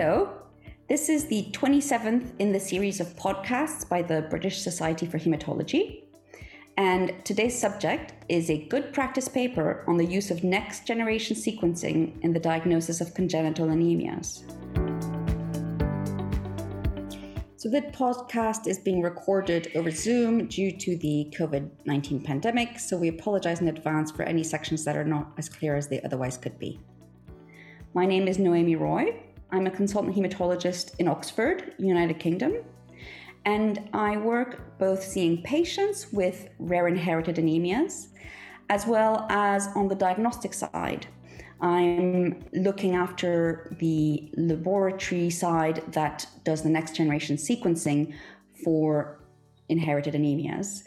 [0.00, 0.30] Hello.
[0.88, 6.04] This is the 27th in the series of podcasts by the British Society for Hematology.
[6.76, 12.12] And today's subject is a good practice paper on the use of next generation sequencing
[12.22, 14.44] in the diagnosis of congenital anemias.
[17.56, 22.78] So, the podcast is being recorded over Zoom due to the COVID 19 pandemic.
[22.78, 26.00] So, we apologize in advance for any sections that are not as clear as they
[26.02, 26.78] otherwise could be.
[27.94, 29.24] My name is Noemi Roy.
[29.50, 32.64] I'm a consultant hematologist in Oxford, United Kingdom.
[33.44, 38.08] And I work both seeing patients with rare inherited anemias
[38.70, 41.06] as well as on the diagnostic side
[41.60, 48.14] I'm looking after the laboratory side that does the next generation sequencing
[48.64, 49.20] for
[49.68, 50.82] inherited anemias.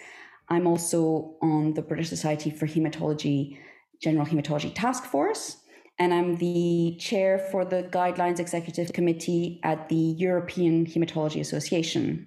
[0.49, 3.57] I'm also on the British Society for Hematology
[4.01, 5.57] General Hematology Task Force,
[6.01, 12.25] and I'm the chair for the Guidelines Executive Committee at the European Hematology Association.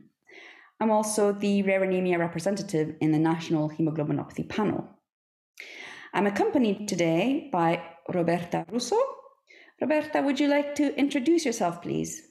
[0.78, 4.88] I'm also the rare anemia representative in the National Hemoglobinopathy Panel.
[6.12, 7.82] I'm accompanied today by
[8.14, 8.96] Roberta Russo.
[9.80, 12.22] Roberta, would you like to introduce yourself, please?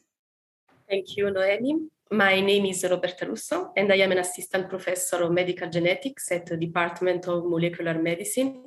[0.89, 1.89] Thank you, Noemi.
[2.09, 6.45] My name is Roberta Russo, and I am an assistant professor of medical genetics at
[6.45, 8.63] the Department of Molecular Medicine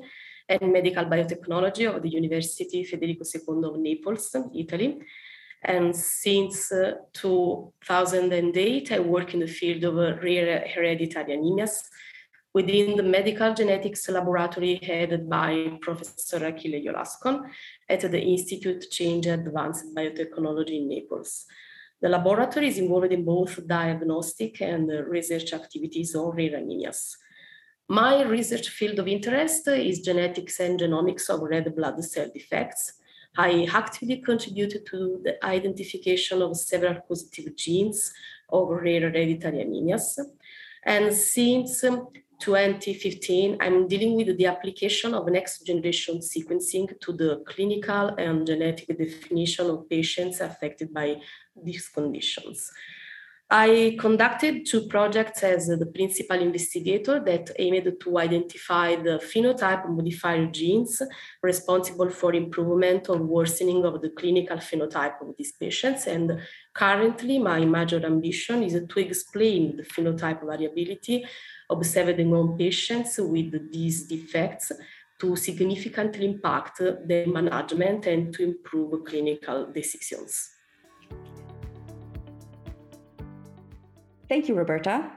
[0.48, 4.98] and Medical Biotechnology of the University Federico II of Naples, Italy.
[5.62, 11.88] And since uh, 2008, I work in the field of uh, rare hereditary anemias
[12.54, 17.50] within the medical genetics laboratory headed by Professor Achille Iolascon
[17.88, 21.46] at the Institute CEINGE Advanced Biotechnology in Naples.
[22.00, 27.16] The laboratory is involved in both diagnostic and research activities on rare anemias.
[27.88, 32.94] My research field of interest is genetics and genomics of red blood cell defects.
[33.38, 38.12] I actively contributed to the identification of several positive genes
[38.48, 40.18] of rare hereditary anemias.
[40.82, 42.08] And since um,
[42.40, 48.98] 2015, I'm dealing with the application of next generation sequencing to the clinical and genetic
[48.98, 51.20] definition of patients affected by
[51.54, 52.72] these conditions.
[53.48, 60.46] I conducted two projects as the principal investigator that aimed to identify the phenotype modifier
[60.46, 61.00] genes
[61.44, 66.08] responsible for improvement or worsening of the clinical phenotype of these patients.
[66.08, 66.40] And
[66.74, 71.24] currently, my major ambition is to explain the phenotype variability
[71.70, 74.72] observed among patients with these defects
[75.20, 80.55] to significantly impact their management and to improve clinical decisions.
[84.28, 85.12] Thank you, Roberta.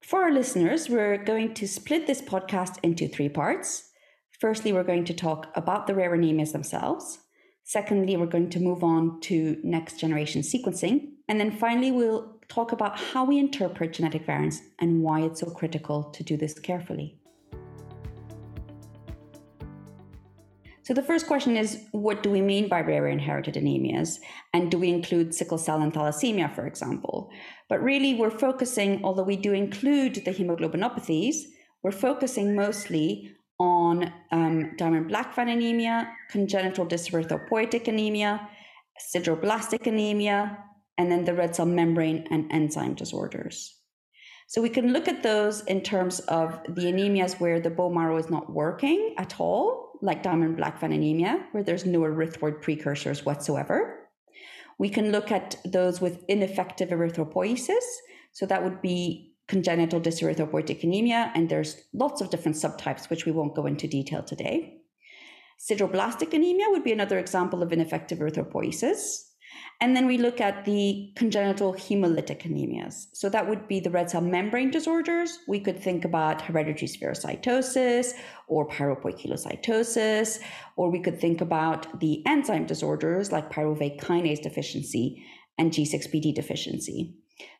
[0.00, 3.90] For our listeners, we're going to split this podcast into three parts.
[4.40, 7.18] Firstly, we're going to talk about the rare anemias themselves.
[7.64, 11.10] Secondly, we're going to move on to next generation sequencing.
[11.28, 15.50] And then finally, we'll talk about how we interpret genetic variants and why it's so
[15.50, 17.18] critical to do this carefully.
[20.92, 24.18] So, the first question is what do we mean by rare inherited anemias?
[24.52, 27.30] And do we include sickle cell and thalassemia, for example?
[27.70, 31.36] But really, we're focusing, although we do include the hemoglobinopathies,
[31.82, 38.46] we're focusing mostly on um, Diamond-Blackfan anemia, congenital dyserythropoietic anemia,
[39.14, 40.58] sideroblastic anemia,
[40.98, 43.78] and then the red cell membrane and enzyme disorders.
[44.46, 48.18] So we can look at those in terms of the anemias where the bone marrow
[48.18, 54.00] is not working at all, like Diamond-Blackfan anemia, where there's no erythroid precursors whatsoever.
[54.78, 57.86] We can look at those with ineffective erythropoiesis.
[58.32, 63.32] So that would be congenital dyserythropoietic anemia, and there's lots of different subtypes, which we
[63.32, 64.78] won't go into detail today.
[65.60, 69.31] Sideroblastic anemia would be another example of ineffective erythropoiesis.
[69.80, 73.06] And then we look at the congenital hemolytic anemias.
[73.12, 75.38] So that would be the red cell membrane disorders.
[75.48, 78.12] We could think about hereditary spherocytosis
[78.46, 80.38] or pyropoikilocytosis,
[80.76, 85.24] or we could think about the enzyme disorders like pyruvate kinase deficiency
[85.58, 87.14] and G6PD deficiency.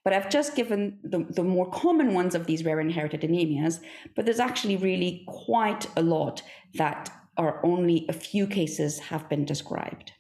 [0.05, 3.81] But I've just given the, the more common ones of these rare inherited anemias,
[4.15, 6.43] but there's actually really quite a lot
[6.75, 10.13] that are only a few cases have been described.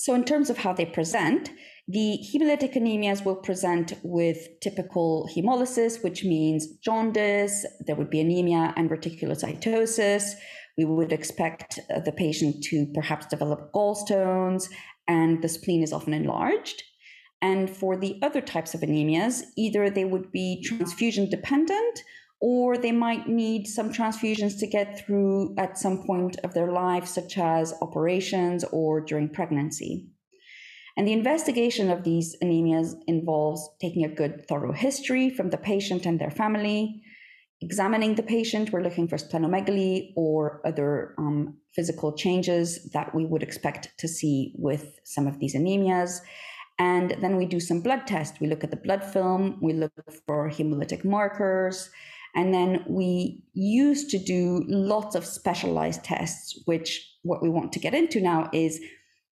[0.00, 1.50] So, in terms of how they present,
[1.86, 8.72] the hemolytic anemias will present with typical hemolysis, which means jaundice, there would be anemia
[8.78, 10.36] and reticulocytosis.
[10.78, 14.70] We would expect uh, the patient to perhaps develop gallstones,
[15.06, 16.82] and the spleen is often enlarged.
[17.42, 22.02] And for the other types of anemias, either they would be transfusion dependent
[22.40, 27.06] or they might need some transfusions to get through at some point of their life,
[27.06, 30.08] such as operations or during pregnancy.
[30.96, 36.06] And the investigation of these anemias involves taking a good, thorough history from the patient
[36.06, 37.02] and their family,
[37.60, 38.72] examining the patient.
[38.72, 44.54] We're looking for splenomegaly or other um, physical changes that we would expect to see
[44.58, 46.20] with some of these anemias.
[46.78, 48.40] And then we do some blood tests.
[48.40, 49.92] We look at the blood film, we look
[50.26, 51.90] for hemolytic markers,
[52.34, 57.80] and then we used to do lots of specialized tests, which what we want to
[57.80, 58.80] get into now is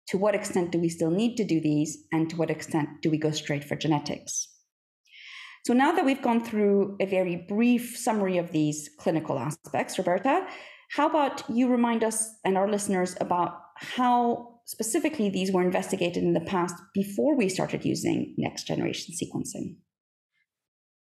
[0.09, 3.09] to what extent do we still need to do these, and to what extent do
[3.09, 4.47] we go straight for genetics?
[5.65, 10.45] So now that we've gone through a very brief summary of these clinical aspects, Roberta,
[10.92, 16.33] how about you remind us and our listeners about how specifically these were investigated in
[16.33, 19.77] the past before we started using next generation sequencing?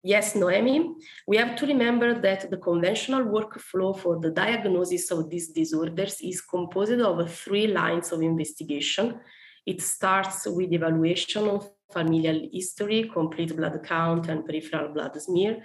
[0.07, 0.95] Yes, Noemi,
[1.27, 6.39] we have to remember that the conventional workflow for the diagnosis of these disorders is
[6.39, 9.19] composed of three lines of investigation.
[9.65, 15.57] It starts with evaluation of familial history, complete blood count, and peripheral blood smear.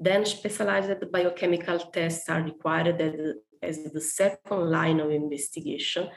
[0.00, 3.00] Then specialized biochemical tests are required
[3.62, 6.08] as the second line of investigation.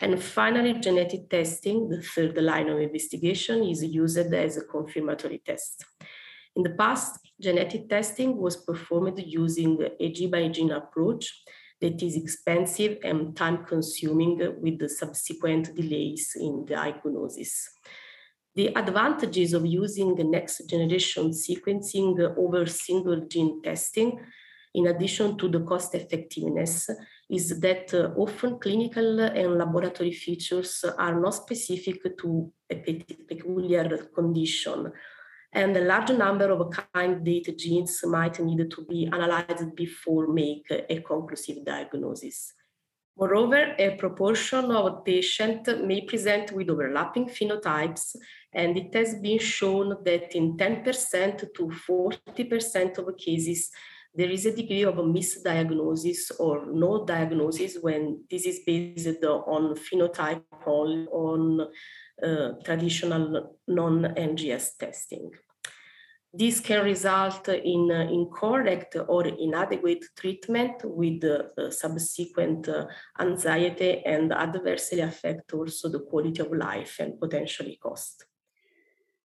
[0.00, 5.84] And finally, genetic testing, the third line of investigation, is used as a confirmatory test.
[6.54, 11.42] In the past, genetic testing was performed using a gene by gene approach
[11.80, 17.68] that is expensive and time consuming with the subsequent delays in the diagnosis.
[18.54, 24.20] The advantages of using next generation sequencing over single gene testing,
[24.74, 26.88] in addition to the cost effectiveness,
[27.30, 32.74] is that uh, often clinical and laboratory features are not specific to a
[33.28, 34.92] peculiar condition.
[35.52, 41.00] And a large number of candidate genes might need to be analyzed before make a
[41.02, 42.54] conclusive diagnosis.
[43.18, 48.16] Moreover, a proportion of patients may present with overlapping phenotypes,
[48.54, 53.70] and it has been shown that in 10% to 40% of cases,
[54.14, 59.74] there is a degree of a misdiagnosis or no diagnosis when this is based on
[59.74, 61.68] phenotype or on
[62.64, 65.30] traditional non-NGS testing.
[66.34, 72.86] This can result in uh, incorrect or inadequate treatment with uh, subsequent uh,
[73.20, 78.24] anxiety and adversely affect also the quality of life and potentially cost.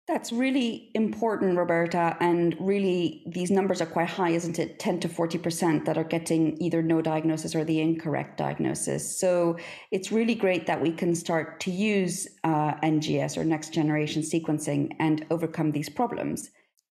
[0.05, 2.17] That's really important, Roberta.
[2.19, 4.77] And really, these numbers are quite high, isn't it?
[4.77, 9.17] 10 to 40% that are getting either no diagnosis or the incorrect diagnosis.
[9.17, 9.57] So
[9.91, 14.91] it's really great that we can start to use uh, NGS or next generation sequencing
[14.99, 16.49] and overcome these problems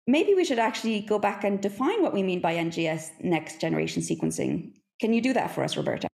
[0.07, 4.03] maybe we should actually go back and define what we mean by NGS, next generation
[4.03, 4.73] sequencing.
[5.01, 6.09] Can you do that for us, Roberta?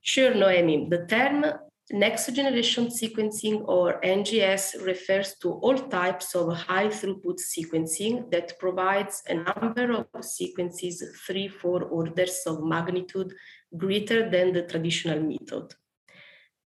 [0.00, 0.88] Sure, Noemi.
[0.88, 1.44] The term
[1.90, 9.22] next generation sequencing or NGS refers to all types of high throughput sequencing that provides
[9.28, 13.32] a number of sequences three, four orders of magnitude
[13.76, 15.74] greater than the traditional method.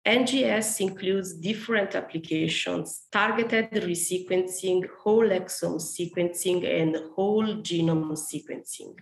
[0.06, 8.94] NGS includes different applications, targeted resequencing, whole exome sequencing, and whole genome sequencing.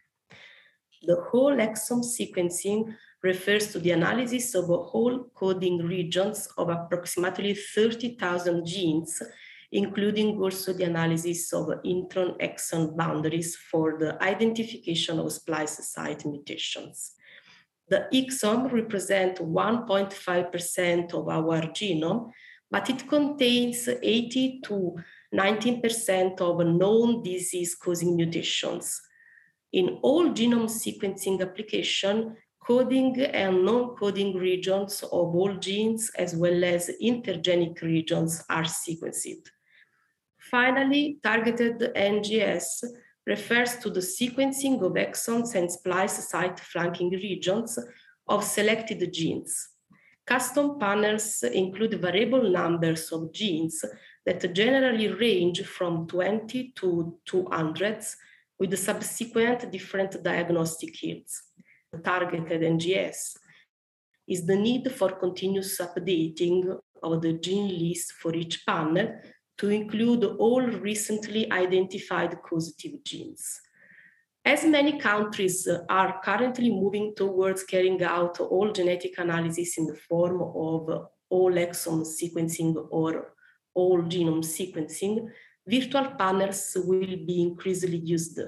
[1.02, 2.92] The whole exome sequencing
[3.22, 9.22] refers to the analysis of whole coding regions of approximately 30,000 genes,
[9.72, 17.12] including also the analysis of intron-exon boundaries for the identification of splice site mutations.
[17.88, 22.30] The exome represents 1.5% of our genome,
[22.70, 24.96] but it contains 80 to
[25.34, 29.00] 19% of known disease-causing mutations.
[29.72, 36.90] In all genome sequencing application, coding and non-coding regions of all genes as well as
[37.00, 39.48] intergenic regions are sequenced.
[40.50, 42.84] Finally, targeted NGS
[43.26, 47.78] refers to the sequencing of exons and splice site flanking regions
[48.28, 49.68] of selected genes.
[50.26, 53.84] Custom panels include variable numbers of genes
[54.24, 58.04] that generally range from 20 to 200
[58.58, 61.44] with subsequent different diagnostic yields.
[62.02, 63.36] Targeted NGS
[64.28, 69.20] is the need for continuous updating of the gene list for each panel
[69.58, 73.60] to include all recently identified causative genes.
[74.44, 80.40] As many countries are currently moving towards carrying out all genetic analysis in the form
[80.40, 83.34] of all exome sequencing or
[83.74, 85.28] all genome sequencing,
[85.66, 88.38] virtual panels will be increasingly used.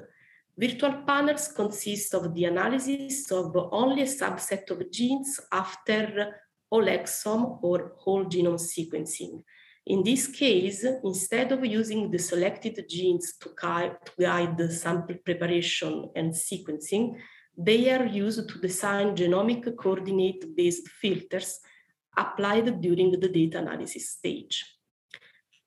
[0.61, 6.35] Virtual panels consist of the analysis of only a subset of genes after
[6.69, 9.45] whole exome or whole genome sequencing.
[9.87, 16.33] In this case, instead of using the selected genes to guide the sample preparation and
[16.33, 17.17] sequencing,
[17.57, 21.61] they are used to design genomic coordinate-based filters
[22.17, 24.77] applied during the data analysis stage.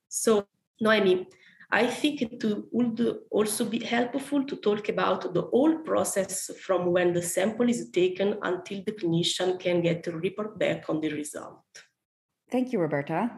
[0.10, 0.48] So,
[0.82, 1.28] Noemi,
[1.74, 7.14] I think it would also be helpful to talk about the whole process from when
[7.14, 11.64] the sample is taken until the clinician can get a report back on the result.
[12.50, 13.32] Thank you, Roberta.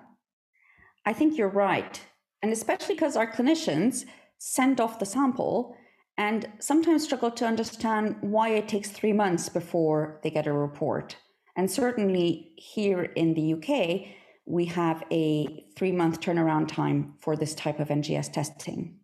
[1.05, 2.01] I think you're right.
[2.41, 4.05] And especially because our clinicians
[4.39, 5.75] send off the sample
[6.17, 11.17] and sometimes struggle to understand why it takes three months before they get a report.
[11.55, 17.55] And certainly here in the UK, we have a three month turnaround time for this
[17.55, 18.97] type of NGS testing.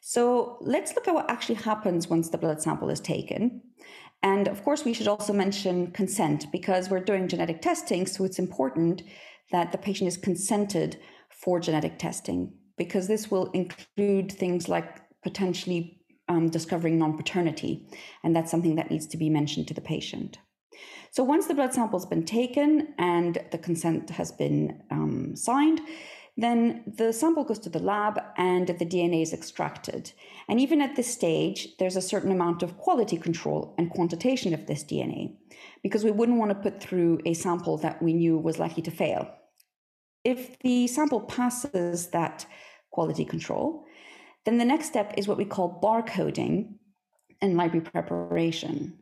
[0.00, 3.62] So let's look at what actually happens once the blood sample is taken.
[4.22, 8.06] And of course, we should also mention consent because we're doing genetic testing.
[8.06, 9.02] So it's important
[9.52, 10.98] that the patient is consented
[11.30, 17.86] for genetic testing because this will include things like potentially um, discovering non paternity.
[18.22, 20.38] And that's something that needs to be mentioned to the patient.
[21.10, 25.80] So once the blood sample's been taken and the consent has been um, signed,
[26.36, 30.12] then the sample goes to the lab and the DNA is extracted.
[30.48, 34.66] And even at this stage, there's a certain amount of quality control and quantitation of
[34.66, 35.36] this DNA
[35.82, 38.90] because we wouldn't want to put through a sample that we knew was likely to
[38.90, 39.28] fail.
[40.24, 42.46] If the sample passes that
[42.90, 43.84] quality control,
[44.44, 46.74] then the next step is what we call barcoding
[47.40, 48.99] and library preparation.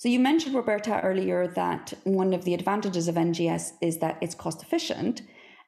[0.00, 4.34] So you mentioned, Roberta, earlier that one of the advantages of NGS is that it's
[4.34, 5.20] cost efficient.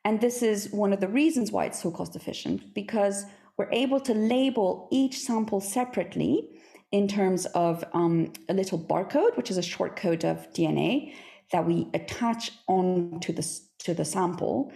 [0.06, 3.26] And this is one of the reasons why it's so cost efficient, because
[3.58, 6.48] we're able to label each sample separately
[6.92, 11.12] in terms of um, a little barcode, which is a short code of DNA
[11.50, 13.46] that we attach onto the,
[13.80, 14.72] to the sample,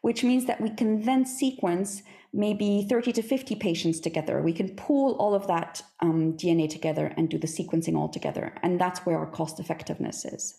[0.00, 4.42] which means that we can then sequence maybe 30 to 50 patients together.
[4.42, 8.54] We can pool all of that um, DNA together and do the sequencing all together.
[8.62, 10.58] And that's where our cost effectiveness is.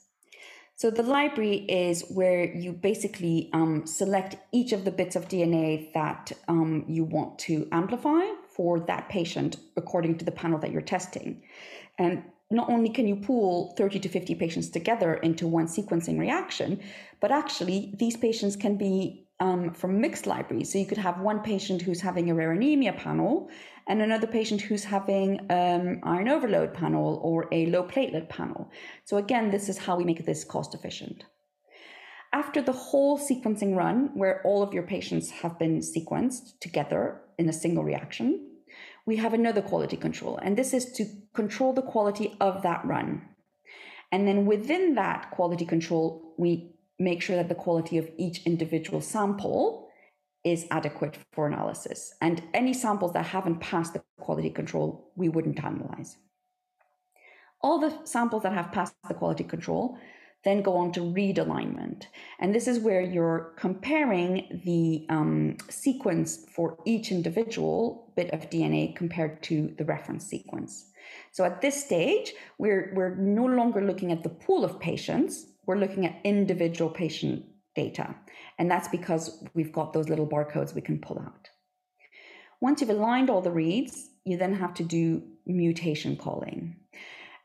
[0.76, 5.92] So the library is where you basically um, select each of the bits of DNA
[5.94, 8.22] that um, you want to amplify
[8.56, 11.42] for that patient according to the panel that you're testing.
[11.98, 16.80] And not only can you pool 30 to 50 patients together into one sequencing reaction,
[17.20, 20.72] but actually these patients can be um, from mixed libraries.
[20.72, 23.50] So you could have one patient who's having a rare anemia panel
[23.88, 28.72] and another patient who's having um, iron overload panel or a low platelet panel.
[29.06, 31.26] So again, this is how we make this cost efficient.
[32.34, 37.48] After the whole sequencing run, where all of your patients have been sequenced together in
[37.48, 38.48] a single reaction,
[39.06, 40.38] we have another quality control.
[40.38, 43.22] And this is to control the quality of that run.
[44.12, 49.02] And then within that quality control, we make sure that the quality of each individual
[49.02, 49.88] sample
[50.44, 52.14] is adequate for analysis.
[52.22, 56.18] And any samples that haven't passed the quality control, we wouldn't analyze.
[57.62, 59.98] All the samples that have passed the quality control
[60.44, 62.08] then go on to read alignment.
[62.40, 68.96] And this is where you're comparing the um, sequence for each individual bit of DNA
[68.96, 70.86] compared to the reference sequence.
[71.32, 75.78] So at this stage, we're, we're no longer looking at the pool of patients, we're
[75.78, 77.46] looking at individual patient
[77.76, 78.16] data.
[78.58, 81.50] And that's because we've got those little barcodes we can pull out.
[82.60, 86.78] Once you've aligned all the reads, you then have to do mutation calling.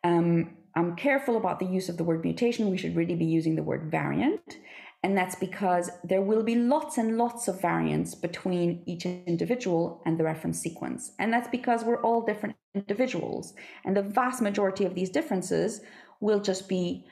[0.02, 2.70] Um, I'm careful about the use of the word mutation.
[2.70, 4.56] We should really be using the word variant.
[5.02, 10.18] And that's because there will be lots and lots of variants between each individual and
[10.18, 11.12] the reference sequence.
[11.18, 13.52] And that's because we're all different individuals.
[13.84, 15.80] And the vast majority of these differences
[16.20, 17.04] will just be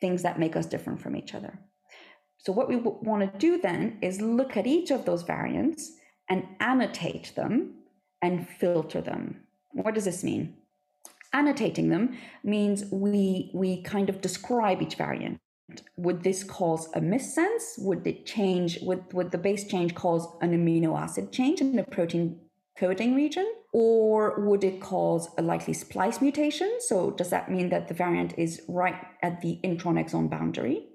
[0.00, 1.58] things that make us different from each other.
[2.38, 5.92] So, what we w- want to do then is look at each of those variants
[6.28, 7.74] and annotate them
[8.22, 9.42] and filter them.
[9.72, 10.54] What does this mean?
[11.32, 15.38] Annotating them means we, we kind of describe each variant.
[15.96, 17.78] Would this cause a missense?
[17.78, 18.80] Would it change?
[18.82, 22.40] Would, would the base change cause an amino acid change in the protein
[22.78, 23.46] coding region?
[23.72, 26.80] Or would it cause a likely splice mutation?
[26.80, 30.86] So, does that mean that the variant is right at the intron exon boundary?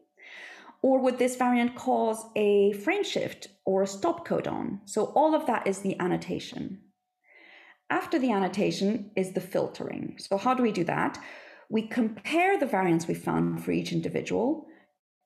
[0.81, 4.79] Or would this variant cause a frame shift or a stop codon?
[4.85, 6.81] So, all of that is the annotation.
[7.89, 10.15] After the annotation is the filtering.
[10.17, 11.19] So, how do we do that?
[11.69, 14.65] We compare the variants we found for each individual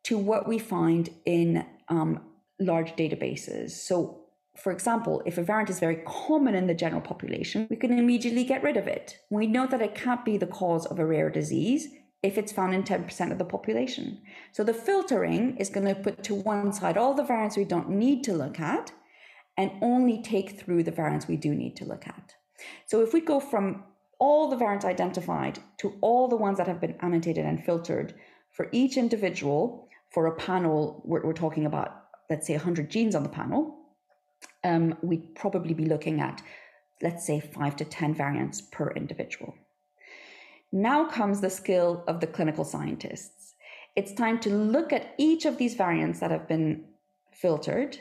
[0.03, 2.21] to what we find in um,
[2.59, 3.71] large databases.
[3.71, 4.26] So,
[4.57, 8.43] for example, if a variant is very common in the general population, we can immediately
[8.43, 9.17] get rid of it.
[9.29, 11.87] We know that it can't be the cause of a rare disease.
[12.23, 14.19] if it's found in 10% of the population.
[14.51, 17.91] So the filtering is going to put to one side all the variants we don't
[17.91, 18.91] need to look at
[19.55, 22.33] and only take through the variants we do need to look at.
[22.87, 23.83] So if we go from
[24.19, 28.15] all the variants identified to all the ones that have been annotated and filtered
[28.51, 33.21] for each individual for a panel, we're, we're talking about, let's say, 100 genes on
[33.21, 33.77] the panel,
[34.67, 36.41] um, we'd probably be looking at,
[37.01, 39.55] let's say, five to 10 variants per individual.
[40.71, 43.55] Now comes the skill of the clinical scientists.
[43.95, 46.83] It's time to look at each of these variants that have been
[47.31, 47.97] filtered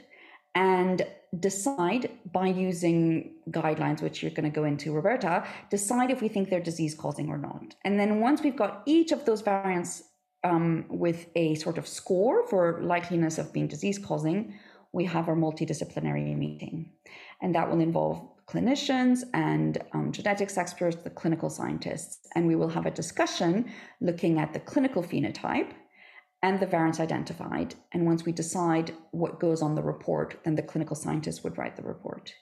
[0.54, 1.06] and
[1.38, 6.48] decide by using guidelines, which you're going to go into, Roberta, decide if we think
[6.48, 7.74] they're disease causing or not.
[7.84, 10.02] And then once we've got each of those variants
[10.44, 14.54] um, with a sort of score for likeliness of being disease causing,
[14.92, 16.90] we have our multidisciplinary meeting.
[17.42, 22.28] And that will involve clinicians and um, genetics experts, the clinical scientists.
[22.34, 25.72] And we will have a discussion looking at the clinical phenotype
[26.42, 27.74] and the variants identified.
[27.92, 31.76] And once we decide what goes on the report, then the clinical scientists would write
[31.76, 32.32] the report.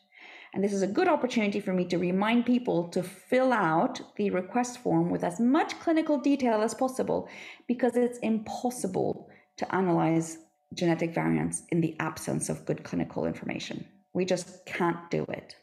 [0.53, 4.31] And this is a good opportunity for me to remind people to fill out the
[4.31, 7.29] request form with as much clinical detail as possible
[7.67, 10.39] because it's impossible to analyze
[10.75, 13.87] genetic variants in the absence of good clinical information.
[14.12, 15.57] We just can't do it.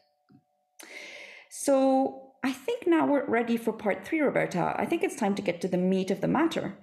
[1.50, 4.74] So I think now we're ready for part three, Roberta.
[4.76, 6.76] I think it's time to get to the meat of the matter.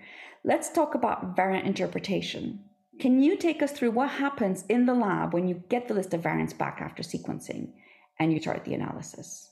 [0.43, 2.63] Let's talk about variant interpretation.
[2.99, 6.13] Can you take us through what happens in the lab when you get the list
[6.13, 7.73] of variants back after sequencing
[8.19, 9.48] and you start the analysis?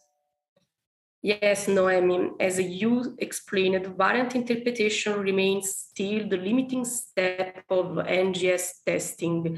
[1.21, 9.57] Yes, Noemi, as you explained, variant interpretation remains still the limiting step of NGS testing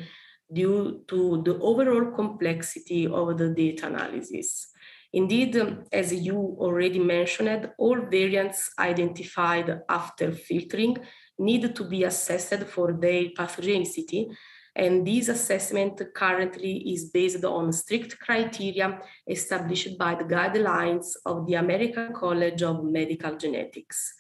[0.51, 4.71] due to the overall complexity of the data analysis.
[5.11, 5.57] Indeed,
[5.91, 10.97] as you already mentioned, all variants identified after filtering
[11.37, 14.27] need to be assessed for their pathogenicity
[14.75, 21.55] and this assessment currently is based on strict criteria established by the guidelines of the
[21.55, 24.13] American College of Medical Genetics.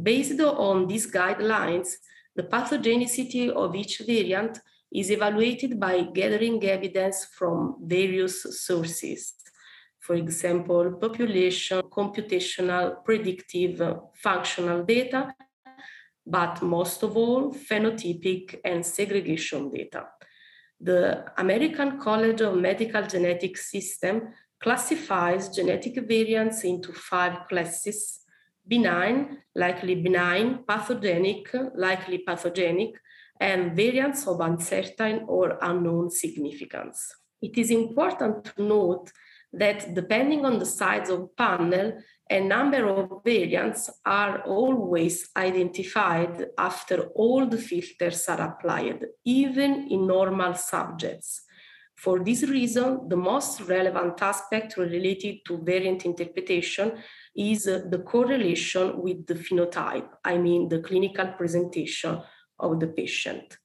[0.00, 1.94] Based on these guidelines,
[2.36, 4.60] the pathogenicity of each variant
[4.92, 9.34] is evaluated by gathering evidence from various sources.
[9.98, 15.34] For example, population, computational, predictive, functional data,
[16.26, 20.06] but most of all, phenotypic and segregation data.
[20.80, 24.28] The American College of Medical Genetics system
[24.62, 28.20] classifies genetic variants into five classes
[28.66, 32.94] benign, likely benign, pathogenic, likely pathogenic,
[33.40, 37.14] and variants of uncertain or unknown significance.
[37.42, 39.10] It is important to note
[39.52, 41.98] that depending on the size of panel,
[42.30, 50.06] a number of variants are always identified after all the filters are applied, even in
[50.06, 51.42] normal subjects.
[51.96, 56.92] For this reason, the most relevant aspect related to variant interpretation
[57.36, 62.22] is the correlation with the phenotype, I mean the clinical presentation
[62.58, 63.58] of the patient.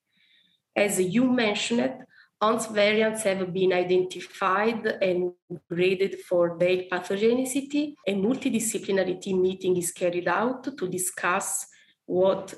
[0.76, 1.94] As you mentioned,
[2.42, 5.32] once variants have been identified and
[5.70, 11.68] graded for their pathogenicity, a multidisciplinary team meeting is carried out to discuss
[12.06, 12.54] what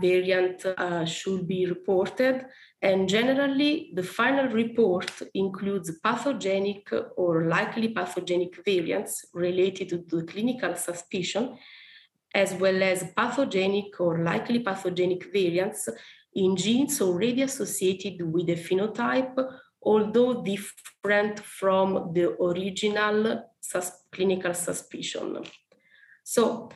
[0.00, 2.44] variant uh, should be reported.
[2.80, 10.74] And generally, the final report includes pathogenic or likely pathogenic variants related to the clinical
[10.74, 11.56] suspicion,
[12.34, 15.88] as well as pathogenic or likely pathogenic variants
[16.34, 19.36] in genes already associated with a phenotype,
[19.82, 25.44] although different from the original sus clinical suspicion.
[26.24, 26.70] So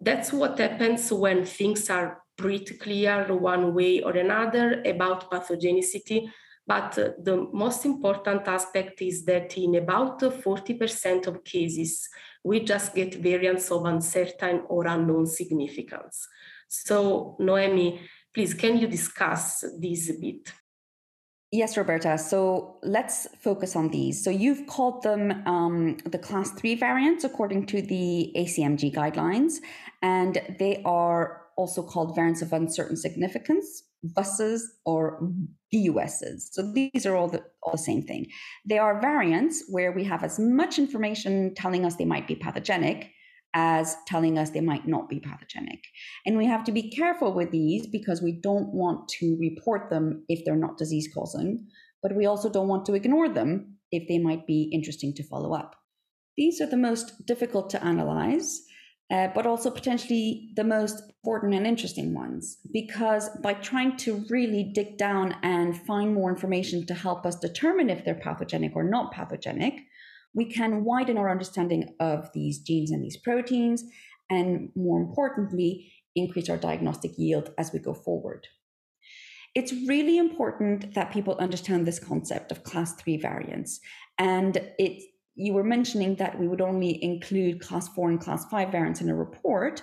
[0.00, 6.30] that's what happens when things are pretty clear one way or another about pathogenicity.
[6.68, 12.08] But the most important aspect is that in about 40% of cases,
[12.44, 16.28] we just get variants of uncertain or unknown significance.
[16.68, 17.98] So, Noemi,
[18.38, 20.52] Please, can you discuss this a bit?
[21.50, 22.16] Yes, Roberta.
[22.18, 24.22] So let's focus on these.
[24.22, 29.54] So you've called them um, the class three variants according to the ACMG guidelines,
[30.02, 35.20] and they are also called variants of uncertain significance, VUSs or
[35.74, 36.48] VUSs.
[36.52, 38.26] So these are all the, all the same thing.
[38.68, 43.10] They are variants where we have as much information telling us they might be pathogenic
[43.54, 45.80] as telling us they might not be pathogenic.
[46.26, 50.24] And we have to be careful with these because we don't want to report them
[50.28, 51.66] if they're not disease causing,
[52.02, 55.54] but we also don't want to ignore them if they might be interesting to follow
[55.54, 55.74] up.
[56.36, 58.60] These are the most difficult to analyze.
[59.10, 62.58] Uh, but also potentially the most important and interesting ones.
[62.72, 67.88] Because by trying to really dig down and find more information to help us determine
[67.88, 69.80] if they're pathogenic or not pathogenic,
[70.34, 73.82] we can widen our understanding of these genes and these proteins,
[74.30, 78.46] and more importantly, increase our diagnostic yield as we go forward.
[79.54, 83.80] It's really important that people understand this concept of class 3 variants.
[84.18, 85.02] And it
[85.38, 89.08] you were mentioning that we would only include class 4 and class 5 variants in
[89.08, 89.82] a report,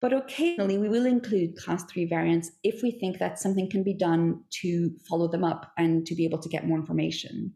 [0.00, 3.94] but occasionally we will include class 3 variants if we think that something can be
[3.94, 7.52] done to follow them up and to be able to get more information.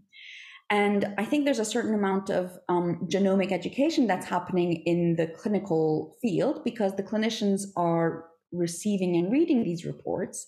[0.71, 5.27] And I think there's a certain amount of um, genomic education that's happening in the
[5.27, 10.47] clinical field because the clinicians are receiving and reading these reports.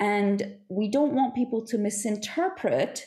[0.00, 3.04] And we don't want people to misinterpret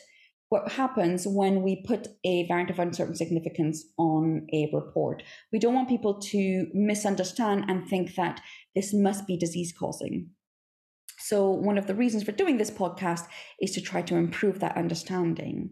[0.48, 5.22] what happens when we put a variant of uncertain significance on a report.
[5.52, 8.40] We don't want people to misunderstand and think that
[8.74, 10.30] this must be disease causing.
[11.18, 13.26] So, one of the reasons for doing this podcast
[13.60, 15.70] is to try to improve that understanding.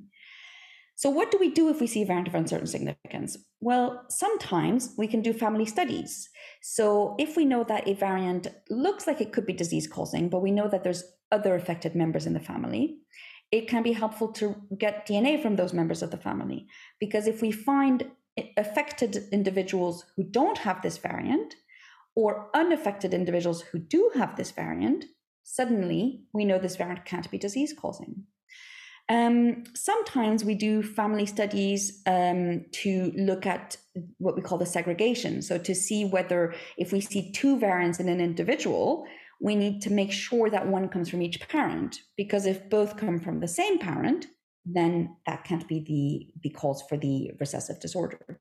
[0.97, 3.39] So, what do we do if we see a variant of uncertain significance?
[3.61, 6.29] Well, sometimes we can do family studies.
[6.63, 10.43] So, if we know that a variant looks like it could be disease causing, but
[10.43, 12.99] we know that there's other affected members in the family,
[13.57, 16.67] it can be helpful to get DNA from those members of the family.
[17.01, 18.11] Because if we find
[18.57, 21.55] affected individuals who don't have this variant,
[22.17, 25.05] or unaffected individuals who do have this variant,
[25.45, 28.25] suddenly we know this variant can't be disease causing.
[29.09, 33.77] Um, sometimes we do family studies um, to look at
[34.19, 35.43] what we call the segregation.
[35.43, 39.07] So, to see whether if we see two variants in an individual,
[39.41, 43.19] we need to make sure that one comes from each parent because if both come
[43.19, 44.27] from the same parent
[44.65, 48.41] then that can't be the, the cause for the recessive disorder.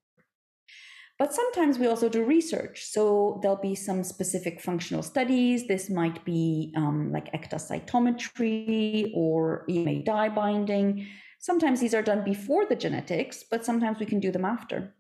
[1.19, 5.67] But sometimes we also do research so there'll be some specific functional studies.
[5.67, 11.07] This might be um, like ektacytometry or ema dye binding.
[11.39, 14.95] Sometimes these are done before the genetics but sometimes we can do them after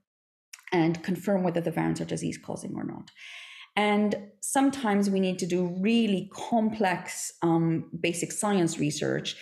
[0.71, 3.11] and confirm whether the variants are disease causing or not
[3.75, 9.35] and sometimes we need to do really complex um, basic science research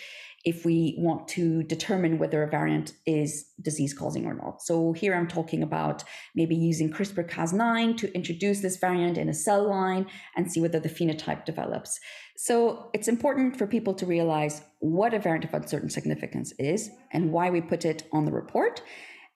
[0.44, 4.60] if we want to determine whether a variant is disease causing or not.
[4.60, 9.34] So here I'm talking about maybe using CRISPR Cas9 to introduce this variant in a
[9.34, 11.98] cell line and see whether the phenotype develops.
[12.36, 17.32] So it's important for people to realize what a variant of uncertain significance is and
[17.32, 18.82] why we put it on the report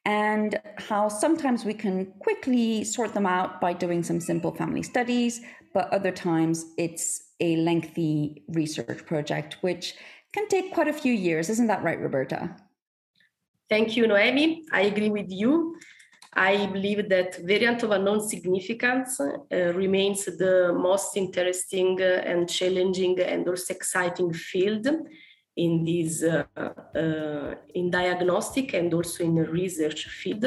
[0.04, 5.40] and how sometimes we can quickly sort them out by doing some simple family studies,
[5.74, 9.94] but other times it's a lengthy research project, which
[10.32, 11.48] can take quite a few years.
[11.50, 12.56] Isn't that right, Roberta?
[13.68, 14.64] Thank you, Noemi.
[14.72, 15.76] I agree with you.
[16.32, 19.36] I believe that variant of unknown significance uh,
[19.74, 24.86] remains the most interesting uh, and challenging and also exciting field
[25.58, 30.44] in this uh, uh, in diagnostic and also in the research field.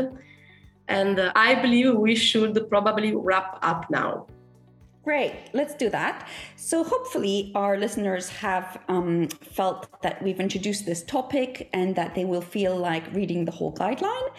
[0.87, 4.27] And uh, I believe we should probably wrap up now.
[5.03, 6.27] Great, let's do that.
[6.55, 12.23] So, hopefully, our listeners have um, felt that we've introduced this topic and that they
[12.23, 14.29] will feel like reading the whole guideline.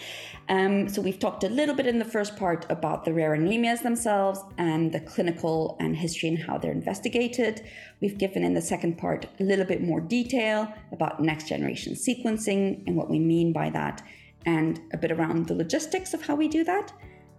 [0.48, 3.82] Um, so, we've talked a little bit in the first part about the rare anemias
[3.82, 7.64] themselves and the clinical and history and how they're investigated.
[8.00, 12.84] We've given in the second part a little bit more detail about next generation sequencing
[12.86, 14.00] and what we mean by that,
[14.46, 16.92] and a bit around the logistics of how we do that.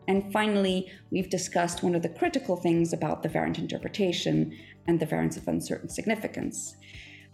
[0.07, 5.05] And finally, we've discussed one of the critical things about the variant interpretation and the
[5.05, 6.75] variants of uncertain significance.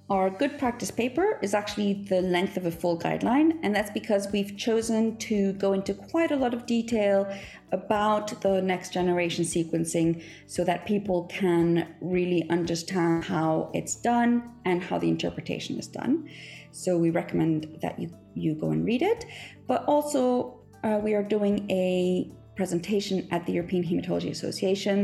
[0.10, 4.28] Our good practice paper is actually the length of a full guideline, and that's because
[4.32, 7.32] we've chosen to go into quite a lot of detail
[7.72, 14.82] about the next generation sequencing so that people can really understand how it's done and
[14.82, 16.28] how the interpretation is done.
[16.72, 19.26] So we recommend that you, you go and read it,
[19.68, 25.00] but also uh, we are doing a presentation at the European Hematology Association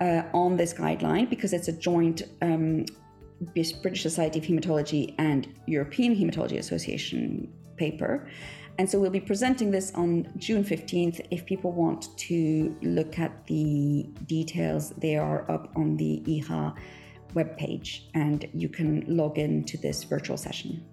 [0.00, 2.84] uh, on this guideline because it's a joint um,
[3.82, 7.22] British Society of Hematology and European Hematology Association
[7.76, 8.28] paper.
[8.78, 11.24] And so we'll be presenting this on June 15th.
[11.30, 16.76] If people want to look at the details, they are up on the EHA
[17.34, 20.84] webpage and you can log in to this virtual session.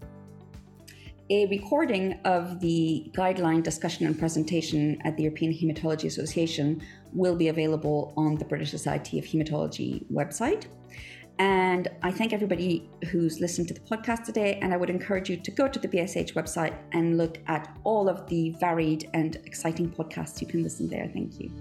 [1.32, 6.84] A recording of the guideline discussion and presentation at the European Hematology Association
[7.14, 10.68] will be available on the British Society of Hematology website.
[11.40, 14.60] And I thank everybody who's listened to the podcast today.
[14.62, 18.08] And I would encourage you to go to the BSH website and look at all
[18.08, 21.10] of the varied and exciting podcasts you can listen there.
[21.12, 21.52] Thank you.